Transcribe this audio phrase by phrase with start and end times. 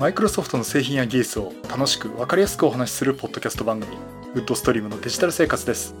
[0.00, 3.98] マイクロソフトの製品や技術を楽しく分かりやすくお話しするポッドキャスト番組
[4.32, 5.94] ウッドストリームのデジタル生活です。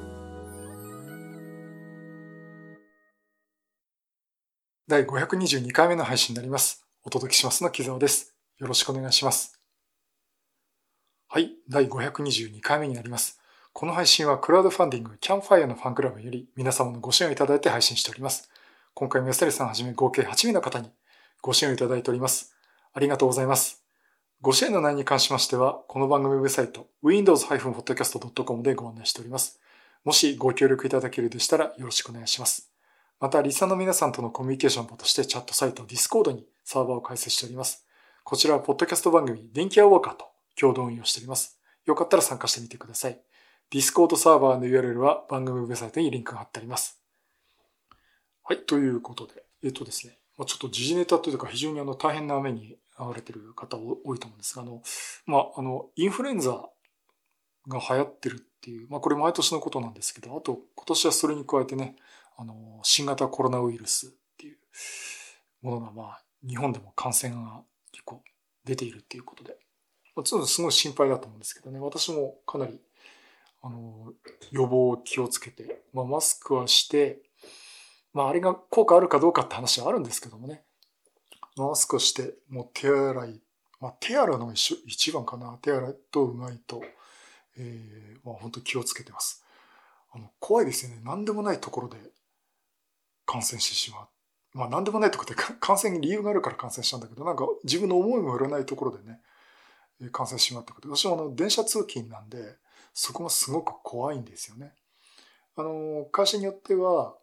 [4.88, 6.86] 第522回目の配信になります。
[7.04, 8.34] お届けしますの木澤です。
[8.56, 9.60] よろしくお願いします。
[11.28, 13.38] はい第522回目になります。
[13.74, 18.48] この配信はクラウドファンディングキャンファイアのファンクラブより皆様のご支援をいただいて配信しております。
[18.94, 20.88] 今回も安成さんはじめ合計8名の方に
[21.42, 22.54] ご支援をいただいております。
[22.94, 23.79] ありがとうございます。
[24.42, 29.60] ご支援の内容に関しましては、この番組ウェブサイト、windows-podcast.com でご案内しております。
[30.02, 32.72] もしご協力いただけるでしたらよろしくお願いします。
[33.20, 37.84] また、リサの皆さんとのコミュニケーションとしてチャットサイト Discord にサーバーを開設しております。
[38.24, 40.24] こちらはポッドキャスト番組、電気屋ウォーカーと
[40.58, 41.60] 共同運用しております。
[41.84, 43.20] よかったら参加してみてください。
[43.70, 46.98] Discord サーバーの URL は番組ウェブサイトにリンクが貼ってあります。
[48.42, 54.82] はい、ということで、えっとですね、ちょっと時事ネタというか非常にあの大変な目に遭われてる方多いと思うんですが、あの、
[55.26, 56.68] まあ、あの、インフルエンザ
[57.68, 61.96] が流行ってるっていう、まあ、これ毎年のことなんですけど、あと今年はそれに加えてね、
[62.36, 64.58] あの、新型コロナウイルスっていう
[65.62, 68.22] ものが、まあ、日本でも感染が結構
[68.64, 69.56] 出ているっていうことで、
[70.14, 72.80] まあ、ちょっとすごい心配だと思うんですけどね、私もかなり、
[73.62, 74.12] あの、
[74.50, 77.22] 予防を気をつけて、まあ、マスクはして、
[78.12, 80.64] まあ、あれが効果あるかどうかって話はあるんですけどもね、
[81.68, 83.40] マスクして、もう手洗い、
[83.80, 85.58] まあ、手洗いの一一番かな。
[85.62, 86.82] 手洗いとうがいと、
[87.56, 89.44] えー、まあ、本当気をつけてます。
[90.12, 91.00] あの、怖いですよね。
[91.04, 91.96] 何でもないところで
[93.26, 94.08] 感染してしまう。
[94.52, 99.20] まあ、何でもないところで感染に理由があるから感染したんだけど、なんか自分の思いもよらないところでね、
[100.10, 100.88] 感染してしまったこと。
[100.88, 102.56] 私もあの、電車通勤なんで、
[102.92, 104.72] そこがすごく怖いんですよね。
[105.56, 107.14] あの、会社によっては、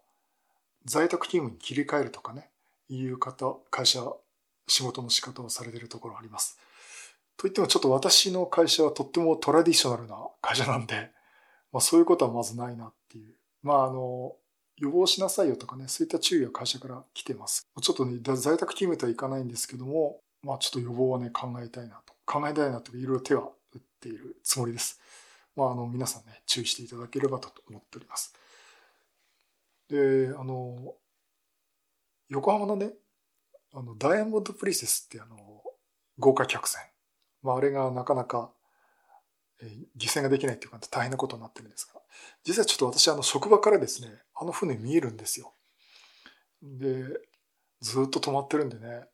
[0.86, 2.50] 在宅勤務に切り替えるとかね、
[2.88, 4.02] いう方、会社、
[4.68, 6.58] 仕事の仕方をされているところあります。
[7.38, 11.12] といってもちょっと私の会社はとってもトラディショナルな会社なんで、
[11.72, 13.36] まあそういうことはまずないなっていう。
[13.62, 14.36] まああの、
[14.78, 17.68] 予防しなさいよとかね、そういった注意は会社から来てます。
[17.82, 22.14] ちょっとね、在宅勤務とはいかないんですけども、まあちょっと予防はね、考えたいなと。
[22.26, 25.00] 考えたいなといろいろ手は打っているつもりです。
[25.56, 28.34] まああの、皆さんね、注意していただければと思っております。
[29.90, 30.96] で、あの、
[32.30, 32.94] 横浜のね、
[33.78, 35.38] あの、ダイヤモンドプリンセスってあの、
[36.18, 36.82] 豪華客船。
[37.44, 38.50] まあ、あれがなかなか、
[39.62, 39.70] えー、
[40.02, 42.02] 犠牲ができないっていうか大変なことになってるんですが、
[42.44, 45.54] 実はちょっと私、あの、職場からですね、あの船見えるんですよ。
[46.64, 47.06] で、
[47.82, 49.06] ずっと止まってるんでね、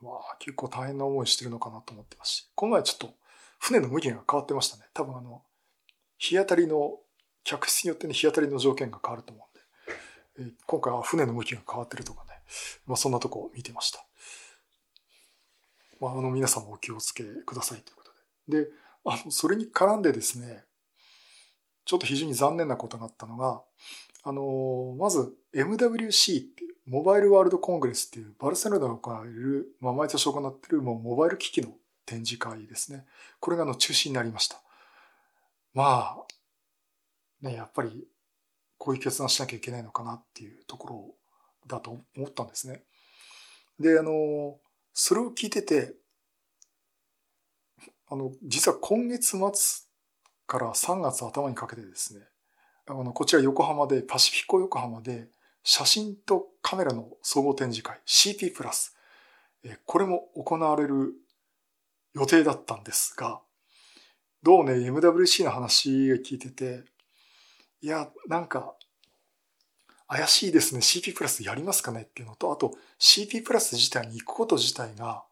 [0.00, 3.14] まあ、結構大変な思いしてるのかなと思ってますし、この前ちょっと
[3.60, 4.82] 船の向きが変わってましたね。
[4.94, 5.42] 多分あの、
[6.18, 6.98] 日当たりの、
[7.44, 9.46] 客室によってね、日当たりの条件が変わると思
[10.36, 12.30] うんで、え今回は船の向きが変わってるとかね、
[12.86, 14.07] まあ、そんなとこを見てました。
[16.00, 18.12] まあ、あの皆さんもお気をつけくださいということ
[18.48, 18.64] で。
[18.64, 18.70] で、
[19.04, 20.64] あの、それに絡んでですね、
[21.84, 23.62] ちょっと非常に残念なことがあったのが、
[24.22, 31.72] あの、まず MWC っていう、モバイルワールドコングレスっていうバルセロナで行われる、まあ、毎年行っているもうモバイル機器の
[32.06, 33.04] 展示会ですね。
[33.40, 34.60] これがあの中止になりました。
[35.74, 38.08] まあ、ね、やっぱり
[38.78, 41.14] こういう決断しなきゃいけないのかなっていうところ
[41.66, 42.82] だと思ったんですね。
[43.78, 44.58] で、あの、
[45.00, 45.94] それを聞いてて、
[48.08, 49.38] あの、実は今月末
[50.48, 52.24] から3月頭にかけてですね、
[52.88, 55.28] あの、こちら横浜で、パシフィコ横浜で、
[55.62, 58.96] 写真とカメラの総合展示会 CP プラス、
[59.86, 61.12] これも行われる
[62.14, 63.40] 予定だったんですが、
[64.42, 66.82] どうね、MWC の話聞いてて、
[67.82, 68.74] いや、なんか、
[70.08, 70.80] 怪しいですね。
[70.80, 75.24] CP プラスやりますかねっていうのと、あと CP プラス自体に行くこと自体が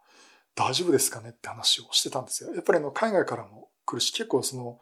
[0.54, 2.54] 大丈夫ですかねって話をしてたんですよ。
[2.54, 4.78] やっぱりあの海外からも来るし、結構その、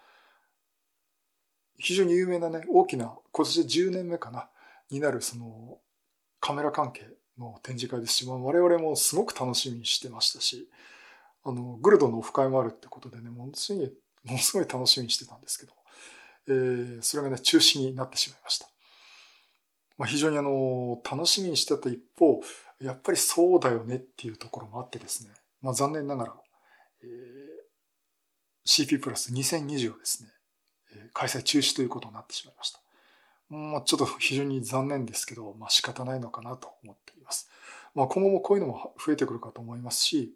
[1.79, 4.49] 非常に有名なね、大きな、今年で10年目かな、
[4.91, 5.79] になるその
[6.41, 10.69] カメラ関係の展示会ですし、まあ、我々もすごく楽しみにしてましたし、
[11.45, 13.93] あの、グルドのオフ会もあるってことでね、ものすごい、
[14.25, 15.73] ものすごい楽しみにしてたんですけど、
[16.49, 18.74] えー、それがね、中止になってしまいました。
[19.97, 22.41] まあ、非常にあの、楽しみにしてた一方、
[22.81, 25.31] やっぱりそうだよねっていうところもあってですね、
[25.63, 26.35] まあ、残念ながら、
[27.03, 30.31] えー、CP プラス2020をですね、
[31.13, 32.81] 開催中止ということになってしまいました。
[33.51, 37.49] まあ、ちょっと非常に残念ですけど、まあ、仕方ないのかなと思っています。
[37.95, 40.35] まあ、今後もこういうのも増えてくるかと思いますし、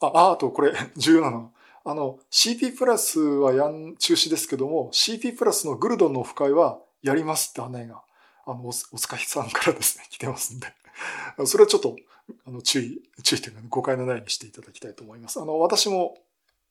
[0.00, 1.52] あ、あとこれ 重要なの。
[1.84, 8.02] あの、CP プラスはやん中止ですけども、CP プラスのグルドンのオフ会はやりますって案内が
[8.44, 10.68] あの、お、お疲れさんからですね、来てますんで
[11.46, 11.96] それはちょっと、
[12.44, 15.40] あの、注意、注意というか、ね、誤解のないようにしていただきたいと思います。
[15.40, 16.16] あの、私も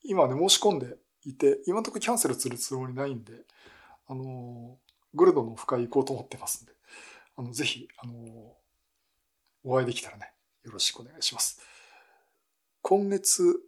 [0.03, 3.33] 今ね、申し込んでいて、今のところキャンセルするつもりないんで、
[4.07, 4.77] あの、
[5.13, 6.73] グルドの深い行こうと思ってますんで、
[7.35, 8.56] あの、ぜひ、あの、
[9.63, 10.31] お会いできたらね、
[10.63, 11.62] よろしくお願いします。
[12.81, 13.62] 今月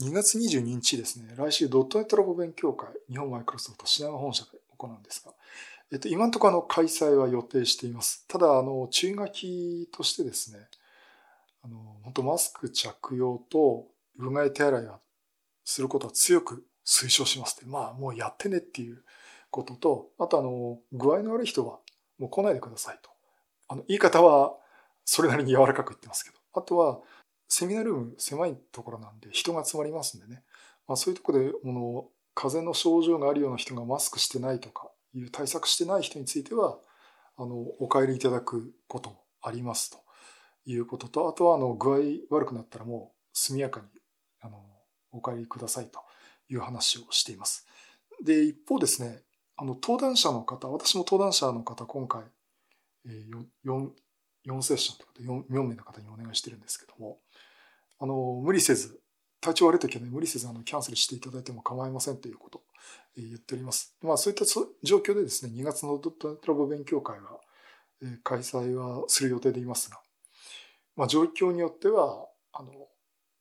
[0.00, 5.32] 2月22日ですね、来週ドットネットラボ勉強会、日本マイクロソフト品川本社で行うんですが、
[5.90, 8.26] えっと、今のところあの開催は予定しています。
[8.28, 10.58] ただ、あの、注意書きとしてですね、
[11.62, 13.86] あの、本当マスク着用と、
[14.18, 15.00] うがい手洗いは
[15.64, 19.02] することは強く推奨しますって、まあ、もうやってねっていう
[19.50, 21.78] ことと、あとあの、具合の悪い人は
[22.18, 23.10] もう来ないでくださいと。
[23.68, 24.56] あの、言い方は
[25.06, 27.00] それなりに柔らかく言ってますけど、あとは、
[27.48, 30.42] セミナールーム狭いところなんで人が集まりますんでね、
[30.86, 36.78] まあ、そういうところで、この、風邪の症状があるような人がマスクしてないとかいう対策してない人については、
[37.36, 39.98] あの、お帰りいただくこともありますと
[40.66, 41.98] いうことと、あとは、あの、具合
[42.34, 43.86] 悪くなったらもう速やかに、
[44.40, 44.64] あの、
[45.12, 46.00] お帰りくださいと
[46.48, 47.66] いう話をしています。
[48.22, 49.22] で、一方ですね、
[49.56, 52.22] あの、登壇者の方、私も登壇者の方、今回、
[53.06, 53.90] えー、4、
[54.46, 57.18] 4セッションということで 4, 4名の方にお願いしてるんですけども、
[58.00, 59.00] あの、無理せず、
[59.40, 62.62] 体調悪い時はね、無理せずあのキャンセルしていただいても構いませんということを
[63.16, 63.96] 言っております。
[64.02, 67.40] まあそういった状況でですね、2月のドットラボ勉強会は
[68.02, 70.00] え開催はする予定でいますが、
[70.96, 72.72] まあ状況によっては、あの、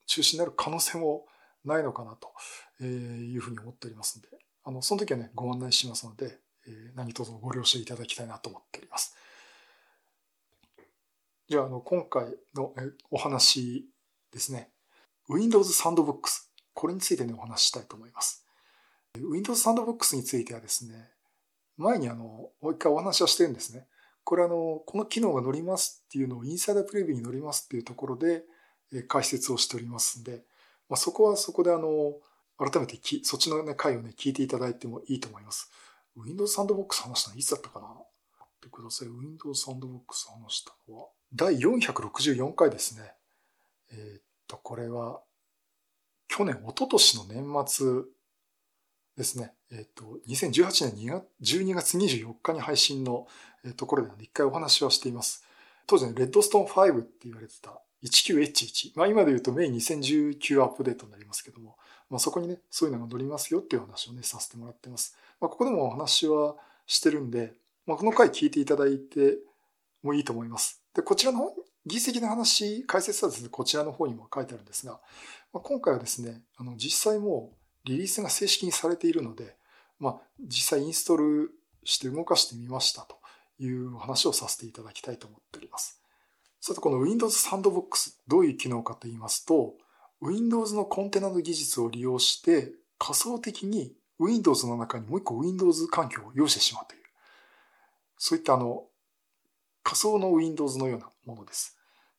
[0.06, 1.26] 中止になる可能性も
[1.66, 9.16] ないのかなというふうに思っておりますので、あの、その時はね、ご案内しますので、え何卒ご了承いただきたいなと思っております。
[11.48, 12.74] じゃあ、あの、今回の
[13.10, 13.88] お話
[14.32, 14.70] ですね。
[15.30, 16.48] Windows Sandbox。
[16.74, 18.46] これについてね、お話ししたいと思います。
[19.16, 21.10] Windows Sandbox についてはですね、
[21.78, 23.88] 前にあの、もう一回お話はしてるんですね。
[24.24, 28.44] これあの、この機能が載りますっていうのをインサイダープレビューに載りますっていうところで
[29.08, 30.44] 解説をしておりますんで、
[30.90, 32.14] まあ、そこはそこであの、
[32.58, 35.72] 改めてきそっちのね、回をね、聞いていただいてもいいと思います。
[36.16, 37.88] Windows Sandbox 話したのいつだったかな？
[37.88, 39.08] ってください。
[39.08, 43.14] Windows Sandbox 話したのは、第464回ですね。
[43.92, 45.22] えー、と、これは、
[46.28, 48.04] 去年、一昨年の年末
[49.18, 49.54] ですね。
[49.72, 53.28] えっ、ー、と、2018年2月12月24日に配信の
[53.76, 55.44] ところで一回お話はしています。
[55.86, 58.92] 当時ね、レッドストーン5って言われてた 19H1。
[58.96, 61.78] まあ今で言うとメイン2019アップデートになりますけども、
[62.10, 65.18] まあそこにね、そういうのが載りますよっていう話をね、させてもらってます。
[65.40, 66.56] まあここでもお話は
[66.86, 67.54] してるんで、
[67.86, 69.38] まあこの回聞いていただいて
[70.04, 70.84] もいいと思います。
[70.94, 71.54] で、こちらの
[71.88, 75.00] 技術的な話、解説はですね、こちらの方にも書いてあるんですが、
[75.54, 77.54] まあ、今回はですね、あの実際も
[77.86, 79.56] うリリースが正式にされているので、
[80.00, 81.52] まあ、実際インストール
[81.84, 83.18] して動かしてみましたと
[83.60, 86.02] いう話をさせていただきたいと思っております。
[86.60, 89.76] さて、この Windows Sandbox、どういう機能かと言いますと、
[90.22, 97.02] Windows のコンテナの技術を利用して仮想的に Windows の中にもう一個 Windows 環境を用意してしまうという、
[98.18, 98.84] そういったあの
[99.84, 101.77] 仮想の Windows のようなものです。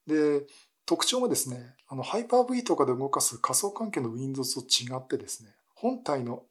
[0.08, 0.46] で、
[0.86, 6.44] 特徴はですね、あの、ハイパー V とかで動かす仮想環境の Windows と違ってですね、本体の、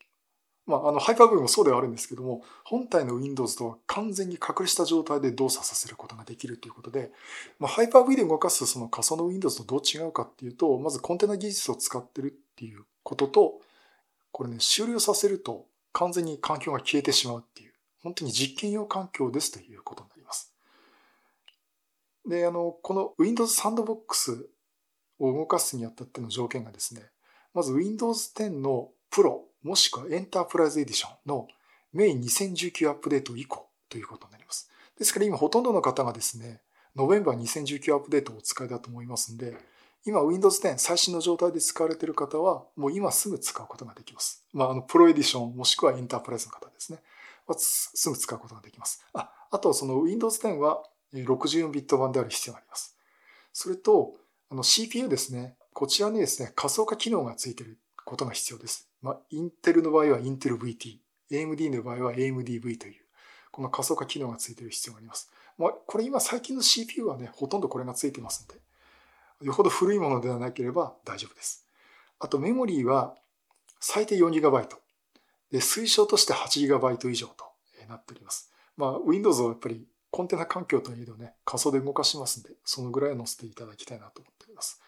[0.68, 7.12] まあ、あの、ハイパー V もそうではあるんですけども、本体の Windows とは完全に隔離した状態で動作させることができるということで、
[7.57, 13.61] まあ、ハイパー V で動かすその仮想の Windows とどう違うかっていうと、まずコンテナ技術を使ってるっていうことと、
[14.31, 17.73] これね、終了させると完全に環境が消えてしまうっていう、
[18.04, 20.17] 本当に実験用環境ですということになります。
[22.28, 24.46] で、あの、この Windows Sandbox
[25.19, 27.02] を動かすにあたっての条件がですね、
[27.54, 31.48] まず Windows 10の Pro もしくは Enterprise Edition の
[31.94, 34.69] メイン2019アップデート以降ということになります。
[34.98, 36.62] ですから今ほとんどの方がですね、
[36.96, 39.57] November 2019アップデートをお使いだと思いますんで、
[40.06, 44.46] 今 Windows 10最新の状態で使われている方はもう今すぐ使うことができます。
[44.54, 47.00] まあ、あの、プロエディションもしくはエンタープライズの方ですね。
[47.57, 49.04] すぐ使うことができます。
[49.14, 52.97] あ、あとその Windows 10は64ビット版である必要があります。
[53.54, 54.16] それと、
[54.49, 55.56] あの CPU ですね。
[55.73, 58.90] こちらにですね、仮想化機能がついていることが必要です。
[59.02, 60.97] まあ、インテルの場合はインテル VT、
[61.31, 63.04] AMD の場合は AMDV という、
[63.52, 65.30] この仮想化機能がついている必要があります。
[65.57, 68.61] まあ、これ今最近の CPU はね、ほとんどこれがついてますので、
[69.45, 71.68] よほど古いものではなければ大丈夫です。
[72.19, 73.16] あとメモリーは
[73.80, 74.68] 最低 4GB。
[75.52, 77.45] で、推奨として 8GB 以上と
[77.87, 78.52] なっております。
[78.76, 79.85] まあ、Windows はやっぱり
[80.18, 84.81] コンテナ環境といえどね、仮想で動かしますんで、そのぐらい載せていただきたいなと思っております。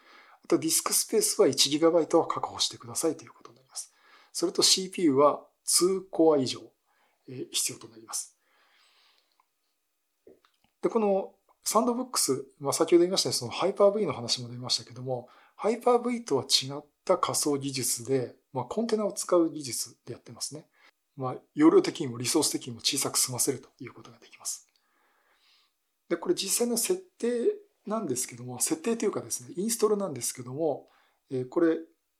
[0.43, 3.93] あとディスクスペースは 1GB は確保してくださいということになります。
[4.33, 6.61] それと CPU は2コア以上、
[7.27, 8.35] え必要となります。
[10.81, 11.31] で、この
[11.63, 20.65] サンドボックス、まあ、先ほど言いましたね、そのハイパー V の話も出ましたけども、ハイパー V とは違った仮想技術で、まあ、コンテナを使う技術でやってますね。
[21.15, 24.68] まあ、容量的にもリソース的にも小さく済ませるということができます。
[26.09, 27.29] で、これ実際の設定
[27.85, 30.89] なんですけども、設定というかですね、インストールなんですけども、
[31.29, 31.77] えこれ、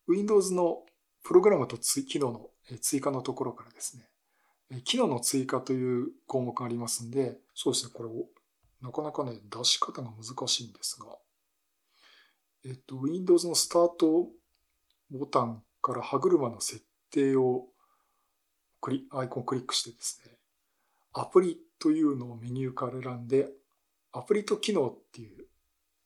[0.07, 0.83] Windows の
[1.23, 2.49] プログラムと機能の
[2.81, 8.27] 追加のところからですね、機能の追加という項目がありますんで、そうですね、これを、
[8.81, 11.07] なかなかね、出し方が難しいんですが、
[12.65, 14.27] えっと、Windows のスタート
[15.09, 17.67] ボタンから歯車の設定を
[18.81, 20.37] クリアイコンをクリックしてですね、
[21.13, 23.49] アプリというのをメニューから選んで、
[24.11, 25.45] アプリと機能っていう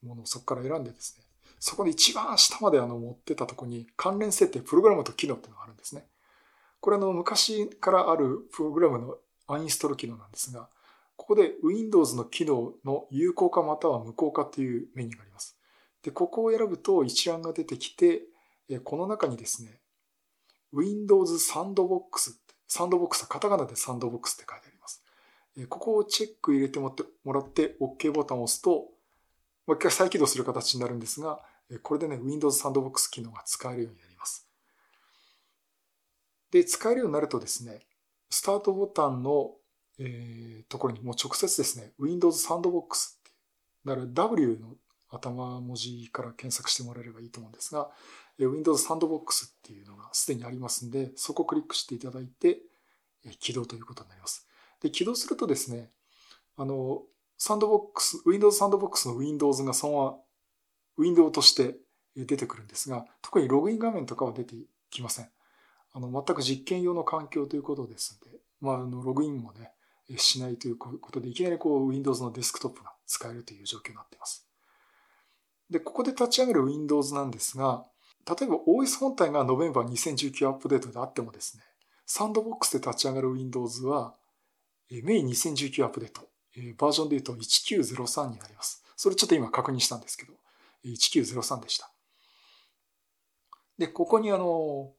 [0.06, 1.24] ものをそこから選んでですね、
[1.60, 6.06] そこで一番下まであの持ってたとこに関連設定、プログラムと機能っていうのがあるんですね。
[6.82, 9.18] これあの昔からあるプログラムの
[9.48, 10.68] アンインストール機能なんですが、
[11.16, 15.58] ここで Windows の機能の有効化または無効化というメニューがあります。
[16.02, 18.24] で、ここを選ぶと一覧が出てきて、
[18.84, 19.80] この中にですね、
[20.74, 24.73] Windows サンドボックス、サンドボックスはカタカナでサンドボックスって書いてあります。
[25.70, 26.96] ここをチェック入れても
[27.26, 28.72] らって OK ボタンを押すと、
[29.66, 31.42] もう一回再起動する形になるんですが、
[31.84, 34.48] これでね、Windows サンドボックス機能が使えるようになります。
[36.52, 37.80] で、使えるようになるとですね、
[38.30, 39.52] スタートボタンの、
[40.00, 43.24] えー、ところにもう直接ですね、Windows サンドボックスって
[43.86, 44.76] だから W の
[45.10, 47.90] 頭文字から検索してもらえればいいと思うんですが、
[48.40, 52.60] Windows サンドボックスっていうのがすでにありますんで、そこをクリックしていただいて、
[53.40, 54.48] 起動ということになります。
[54.84, 55.90] で、起動するとですね、
[56.58, 57.02] あの、
[57.38, 60.18] サンドボックス、Windows サンドボックスの Windows がそのまま
[60.98, 61.78] ウィンドウとして
[62.16, 64.56] 出てくるんですが、特にログイン画面とかは出て
[64.92, 65.30] きません。
[65.94, 69.72] あの、全く実験用の環境ということですので、まあ、あの、ログインもね、
[70.18, 74.48] しないということで、いきなりこう、Windows のデスクトップが使えるという状況になっています。
[75.70, 77.86] で、ここで立ち上げる Windows なんですが、
[78.28, 81.64] 例えば OS 本体が November 2019アップデートであってもですね、
[82.06, 84.16] サンドボックスで立ち上がる Windows は、
[85.02, 86.22] メイン2019アップデート、
[86.78, 88.84] バージョンで言うと1903になります。
[88.96, 90.34] それちょっと今確認したんですけど、
[90.86, 91.90] 1903でした。
[93.78, 94.92] で、ここにあの、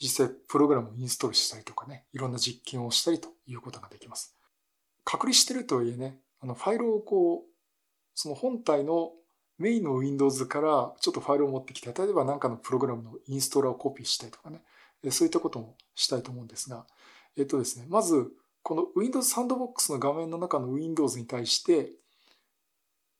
[0.00, 4.36] 実際プログラムをインストールしたりとかね、いろんな実験をしたりということができます。
[5.04, 7.50] 隔離してるとはいえね、あのファイルをこう、
[8.14, 9.12] その本体の
[9.58, 14.62] メインの Windows からちょっとファイルを持ってきて、例えば何かのプログラムのインストーラーをコピーしたりとかね、
[15.10, 16.86] そういったこともしたいと思うんですが、
[17.36, 18.30] えっとですね、まず、
[18.62, 21.92] この Windows Sandbox の画面の中の Windows に対して、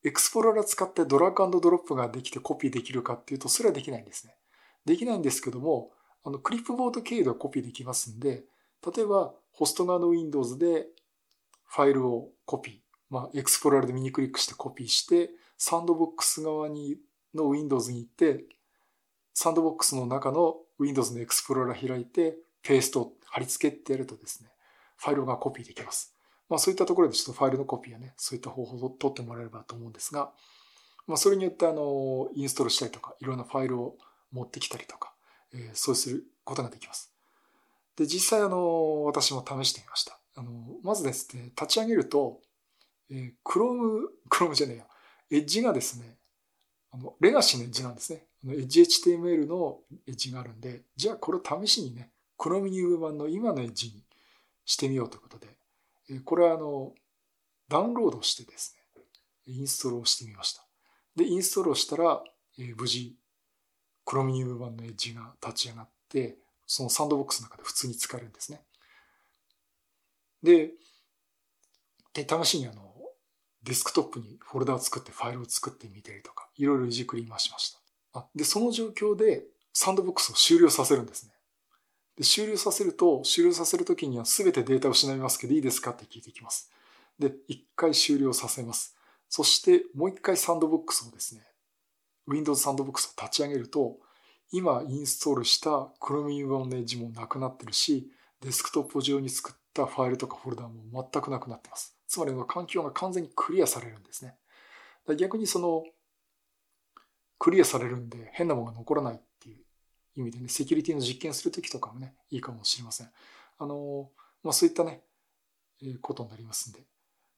[0.05, 4.35] エクスプローラー使ってドラッグドロップができてコピーできるかっていうと、それはできないんですね。
[4.85, 5.91] できないんですけども、
[6.25, 8.45] あの、クリップボード経由ではコピーできますんで、
[8.95, 10.87] 例えば、ホスト側の Windows で
[11.69, 12.75] ファイルをコピー、
[13.11, 16.99] まあ、エクスプローラーで右クリックしてコピーして、サンドボックス側に
[17.35, 18.45] の Windows に行って、
[19.35, 24.51] サンドボックスの中の Windows のエクスプローラー開いて、ペースト貼り付けってやるとですね、
[25.03, 26.15] ファイルがコピーできます。
[26.49, 30.31] まあそういったところでちょっとファイルのコピーやね、そういった方法を取ってもらえればと思うんですが、
[31.09, 33.97] まあそれによってあの、インストールしたりとか、いろんなファイルを
[34.31, 35.13] 持ってきたりとか、
[35.53, 37.13] えー、そうすることができます。
[37.97, 40.19] で、実際あの、私も試してみました。
[40.37, 40.51] あの、
[40.83, 42.41] まずですね、立ち上げると、
[43.11, 44.87] えー、Chrome、Chrome じゃねえや、
[45.31, 46.17] エッジがですね、
[46.93, 48.27] あの、レガシーのエッジなんですね。
[48.47, 54.03] エッジ HTML のエッジがあるんで、じゃあこれを試しにね、Chrome ニュー版の今のエッジに
[54.65, 56.93] してみようということで、これはあの、
[57.69, 59.03] ダウンロードしてですね、
[59.47, 60.65] インストールをしてみました。
[61.17, 62.23] で、インストールをしたら、
[62.59, 63.17] え無事、
[64.05, 68.63] クロミニウム版のエッジが立ち上がって、そのサンドボックスの中で普通に使えるんですね。
[70.43, 70.71] で、
[72.15, 72.93] で試しにあの、
[73.63, 77.73] デスクトップにフォルダを作ってファイルを作ってみたりとか、いろいろいじくり回しまし
[78.13, 78.21] た。
[78.21, 81.33] あで、その状況でサンドボックスを終了させるんですね。
[82.17, 86.71] で終了させると、終了させるときには全てデータを失いますけどいいですかって聞いてきます。
[87.19, 88.97] で、一回終了させます。
[89.29, 91.43] そしてもう一回サンドボックスをですね、
[92.27, 93.97] Windows サンドボックスを立ち上げると、
[94.51, 101.97] 今インストールした Chromium のエッジもなくなってるし、デスクトップ上に作ったファイルとかフォルダも全くなくなってます。
[102.07, 104.37] つまり環境が完全にクリアされるんですね。
[105.17, 105.85] 逆にその、
[107.39, 109.21] クリアされるんで変なものが残らない
[110.17, 113.11] 意味でね、セキュリティの実験するときとかもね、いいかもしれません。
[113.59, 114.11] あの、
[114.43, 115.03] まあ、そういったね、
[115.83, 116.81] えー、ことになりますんで、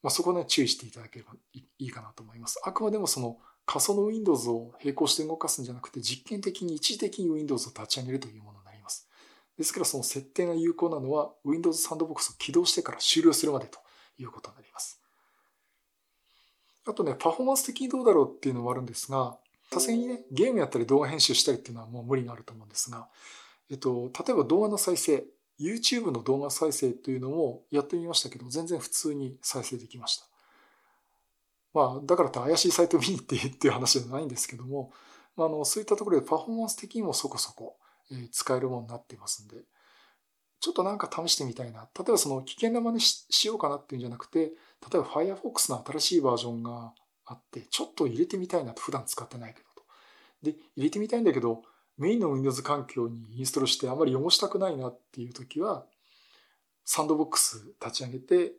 [0.02, 2.60] まあ、そこはね、注意していただければいいかなと思います。
[2.64, 9.08] あくまでもその仮想の Windows を並行して動かすんじゃなくて、実験的に一時的に Windows を立ち上げるというものになります。
[9.56, 13.78] ですからその設定が有効なのは Windows サンドボックスを起動してから終了するまでと
[14.18, 15.00] いうことになります。
[16.86, 19.38] あとね、パフォーマンス的にどうだろうっていうのもあるんですが、
[19.74, 23.08] さすがにね、ゲームやったり動画編集したりっていうのはもう無理があると思うんですが、
[23.68, 25.24] えっと、例えば動画の再生、
[25.58, 30.26] YouTube の動画再生というのもやってみましたけど、全然普通に再生できました。
[31.72, 34.92] まあ、だからって怪しいサイト見に行ってっていう話じゃないんですけども、
[35.36, 37.76] まあ、あのそういったところでパフォーマンス的にもそこそこ、
[38.12, 39.56] え使えるものになってますんで、
[40.60, 41.88] ちょっとなんか試してみたいな。
[41.98, 44.50] 例えばその危険な真似しようかなっていうんじゃなくて、例
[44.94, 46.92] えば Firefox の新しいバージョンが
[47.26, 49.82] あって、ちょっと入れてみたいなと普段使ってないけどと。
[50.42, 51.62] で、入れてみたいんだけど、
[51.96, 55.86] メインの Windows 環境にインストールしてあんまり汚したくないなっていう時は、
[56.84, 58.52] サンドボックス立ち上げて、例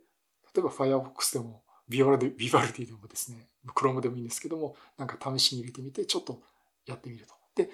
[0.60, 6.42] えば Firefox でもビバルディビバルディでもですね、Chrome でもいいんですけども、なんか試しに入れてみて、ちょっと
[6.86, 7.34] やってみると。
[7.56, 7.70] で、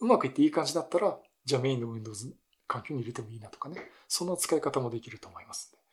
[0.00, 2.34] うまくいっていい感じだったら、じゃあメインの Windows
[2.66, 3.76] 環境に入れてもいいなとかね、
[4.08, 5.84] そんな使い方もできると思いますので、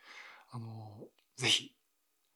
[0.52, 1.74] あの、ぜひ、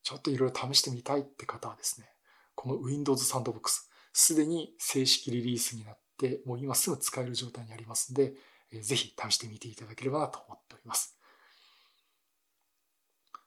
[0.06, 2.08] ちょっといろいろ試してみたいって方はですね、
[2.54, 8.36] この Windows Sandbox、すでに正式リリースになって、もう今すぐ使える状態にありますので、
[8.84, 11.18] ぜひ試してみていただければなと思っております。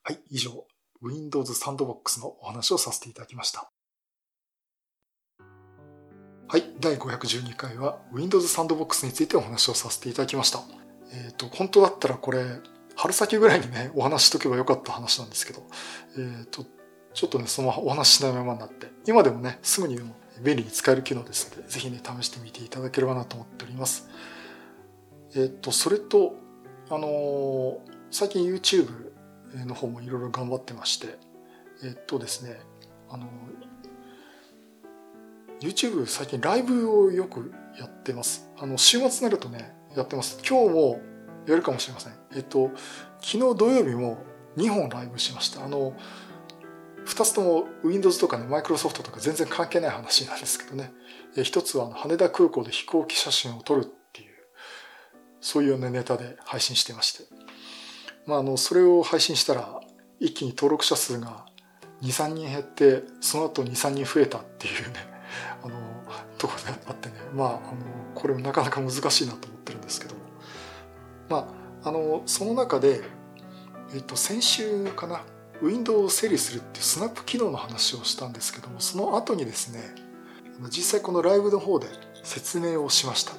[0.02, 0.66] はい、以上、
[1.00, 3.70] Windows Sandbox のお話をさせていただきました。
[6.48, 10.60] はい、第512回は Windows Sandbox についてお話をさせていただきました。
[11.12, 12.42] えっ、ー、と、本当だったらこれ、
[12.98, 15.62] 春先ぐらいにね、お話しとけばよかった話なんですけど、
[16.16, 16.66] えっ、ー、と、
[17.14, 20.00] ちょっとね、そのお話ししないままになって、今でもね、すぐに
[20.42, 24.08] 便利に使える機能ですので、ぜひね、試してみていただければなと思っております。
[25.36, 26.34] えっ、と、それと、
[26.90, 27.78] あのー、
[28.10, 28.88] 最近 YouTube
[29.64, 31.18] の方もいろいろ頑張ってまして、
[31.84, 32.58] えっ、とですね、
[33.10, 33.28] あの
[35.60, 38.50] YouTube 最近ライブをよくやってます。
[38.58, 40.40] あの、週末になるとね、やってます。
[40.48, 41.00] 今日も
[41.46, 42.17] やるかもしれません。
[42.34, 42.70] えっと、
[43.20, 44.18] 昨日土曜日も
[44.56, 45.64] 2本ライブしました。
[45.64, 45.94] あの、
[47.06, 50.92] 2つとも Windows とかね、Microsoft とか全然関係ない話なんですけどね。
[51.36, 54.28] え一つはあの羽田空港で飛行機写真を撮るっていう、
[55.40, 57.24] そういうね、ネタで配信してまして。
[58.26, 59.80] まあ、あの、それを配信したら、
[60.20, 61.46] 一気に登録者数が
[62.02, 65.18] 2、3人減って、その後2、3人増えたっていうね、
[65.62, 65.74] あの
[66.36, 67.60] ところがあってねまああの
[68.14, 70.14] これもなかなか難しいなと思ってるんですけど
[71.28, 71.46] まあ
[71.82, 73.02] あのその中で、
[73.94, 75.22] えっと、先週かな
[75.60, 79.80] ウィンドウを整理するっていうスナップ機能の話をしたんですけどもその後にですね
[80.70, 81.86] 実際このライブの方で
[82.22, 83.32] 説明をしました。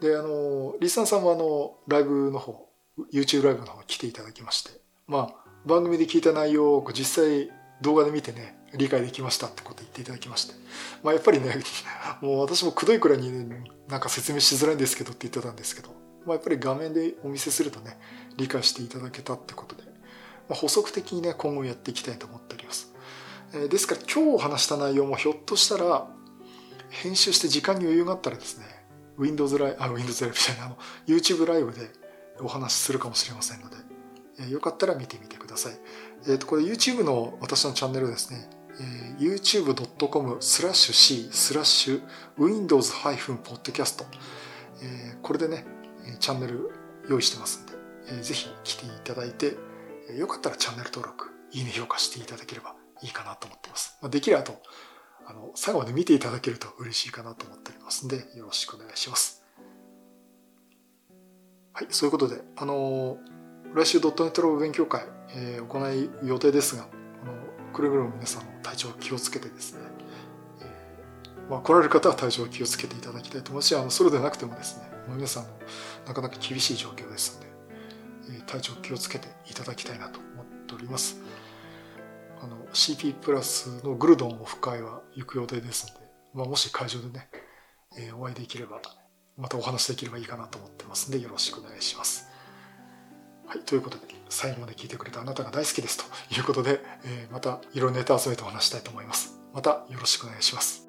[0.00, 2.68] であのリスナーさんもあのライブの方
[3.12, 4.70] YouTube ライブの方来ていただきまして
[5.08, 7.50] まあ番組で聞いた内容を実際
[7.82, 10.54] 動画で見てね理解できましたってこと言っていただきまして、
[11.02, 11.56] まあ、やっぱりね
[12.20, 15.90] もう私もくどいくらいに、ね、なんか説明しづらいんですけどって言ってたんですけど、
[16.28, 17.98] まあ、やっぱり画面でお見せするとね
[18.36, 19.90] 理解していただけたってことで、ま
[20.50, 22.92] あ、補足的にね今後やっていきたいと思っております、
[23.54, 26.06] えー、ですから今日話した内容もひょっとしたら
[26.90, 28.64] 編集して時間に余裕があったらですね
[29.18, 31.90] Windows ライブあ Windows ライブじゃないあの YouTube ライブで
[32.40, 33.76] お話しするかもしれませんので、
[34.40, 35.72] えー、よかったら見てみてください。
[36.28, 38.48] えっ、ー、とこれ YouTube の私のチャンネルですね
[38.80, 42.02] えー、youtube.com スラッシュ C スラッシュ
[42.38, 44.04] windows-podcast、
[44.82, 45.64] えー、これでね、
[46.16, 46.70] チャンネル
[47.08, 47.72] 用意してますんで、
[48.08, 49.56] えー、ぜひ来ていただいて、
[50.16, 53.98] よかったらチャンネル登録、いいね評価していただければいいかなと思っています。
[54.00, 54.60] まあ、できればと、
[55.26, 59.44] あの、最後まで見ていただけると嬉しいかなと思っておりますんで、よろしくお願いします。
[61.74, 65.02] はい、そういうことで、あのー、来週ドットネットログ勉強会、
[65.34, 66.88] えー、行い予定ですが、
[67.72, 69.80] くれぐれも皆さんの体調気をつけてですね、
[70.60, 75.50] えー、まあ、来られる方は体調気をつけていただきたいと思うしあのそれでなくてもですね皆さんの
[76.06, 77.40] なかなか厳しい状況です
[78.26, 81.20] ので、え、体調気をつけていただきたいなと思っております
[82.40, 87.28] あの CP プラスのグルドンオフ会は行く予定ですので、まあ、もし会場でね、
[87.96, 88.80] えー、お会いできれば
[89.36, 92.28] またお話できればいいかなと思ってますんでよろしくお願いします
[93.46, 99.40] はい、ということで最後まで聞いてくれたあなたが大好きですということで、えー、またいろいろネタ集めてお話したいと思います。
[99.54, 100.87] またよろしくお願いします。